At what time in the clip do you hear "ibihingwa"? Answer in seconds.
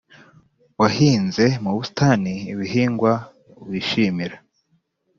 2.53-3.11